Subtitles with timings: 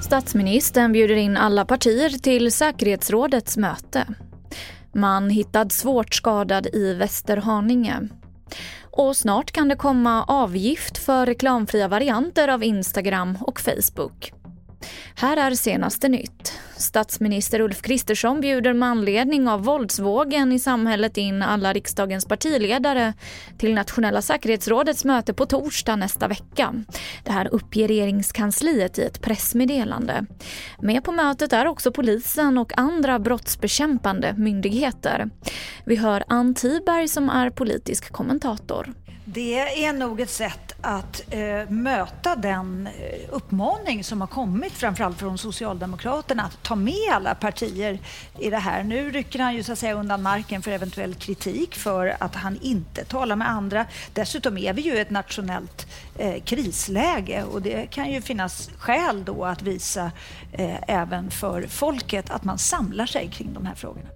[0.00, 4.06] Statsministern bjuder in alla partier till säkerhetsrådets möte.
[4.92, 8.08] Man hittad svårt skadad i Västerhaninge.
[8.90, 14.32] Och snart kan det komma avgift för reklamfria varianter av Instagram och Facebook.
[15.14, 16.52] Här är senaste nytt.
[16.76, 23.12] Statsminister Ulf Kristersson bjuder med anledning av våldsvågen i samhället in alla riksdagens partiledare
[23.58, 26.74] till Nationella säkerhetsrådets möte på torsdag nästa vecka.
[27.24, 30.26] Det här uppger regeringskansliet i ett pressmeddelande.
[30.78, 35.30] Med på mötet är också polisen och andra brottsbekämpande myndigheter.
[35.84, 38.94] Vi hör Ann Tiberg som är politisk kommentator.
[39.28, 45.18] Det är nog ett sätt att eh, möta den eh, uppmaning som har kommit framförallt
[45.18, 47.98] från Socialdemokraterna att ta med alla partier
[48.38, 48.82] i det här.
[48.82, 52.58] Nu rycker han ju så att säga undan marken för eventuell kritik för att han
[52.62, 53.86] inte talar med andra.
[54.12, 55.86] Dessutom är vi ju i ett nationellt
[56.18, 60.10] eh, krisläge och det kan ju finnas skäl då att visa
[60.52, 64.08] eh, även för folket att man samlar sig kring de här frågorna.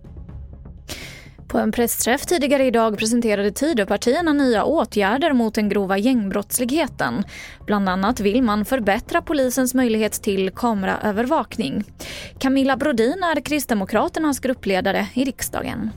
[1.50, 7.24] På en pressträff tidigare idag presenterade Tidöpartierna nya åtgärder mot den grova gängbrottsligheten.
[7.66, 11.84] Bland annat vill man förbättra polisens möjlighet till kameraövervakning.
[12.38, 15.90] Camilla Brodin är Kristdemokraternas gruppledare i riksdagen.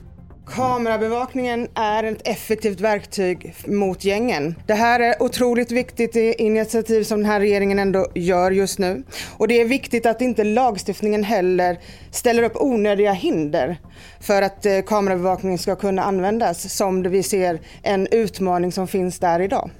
[0.46, 4.54] Kamerabevakningen är ett effektivt verktyg mot gängen.
[4.66, 9.02] Det här är otroligt viktigt initiativ som den här regeringen ändå gör just nu.
[9.36, 11.78] Och det är viktigt att inte lagstiftningen heller
[12.10, 13.76] ställer upp onödiga hinder
[14.20, 19.40] för att eh, kamerabevakning ska kunna användas som vi ser en utmaning som finns där
[19.40, 19.70] idag.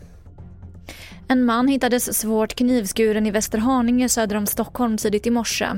[1.29, 5.69] En man hittades svårt knivskuren i Västerhaninge söder om Stockholm tidigt i morse.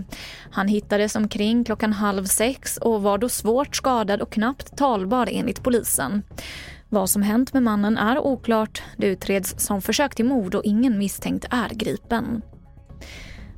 [0.51, 5.63] Han hittades omkring klockan halv sex och var då svårt skadad och knappt talbar enligt
[5.63, 6.23] polisen.
[6.89, 8.83] Vad som hänt med mannen är oklart.
[8.97, 12.43] Det utreds som försök till mord och ingen misstänkt är gripen.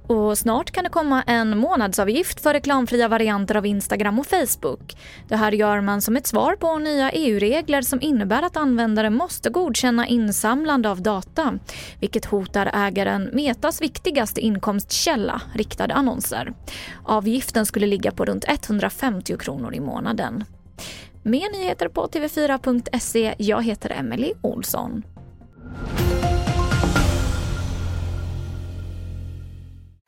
[0.08, 4.96] Och snart kan det komma en månadsavgift för reklamfria varianter av Instagram och Facebook.
[5.28, 9.50] Det här gör man som ett svar på nya EU-regler som innebär att användare måste
[9.50, 11.58] godkänna insamlande av data,
[12.00, 16.52] vilket hotar ägaren Metas viktigaste inkomstkälla, riktade annonser.
[17.04, 20.44] Avgiften skulle ligga på runt 150 kronor i månaden.
[21.22, 23.34] Mer nyheter på tv4.se.
[23.38, 25.02] Jag heter Emily Olsson.